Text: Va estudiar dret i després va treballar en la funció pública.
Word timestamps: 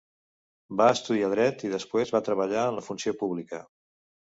Va 0.79 0.87
estudiar 0.93 1.29
dret 1.33 1.67
i 1.69 1.71
després 1.75 2.15
va 2.17 2.23
treballar 2.31 2.65
en 2.73 2.81
la 2.81 2.87
funció 2.89 3.17
pública. 3.23 3.63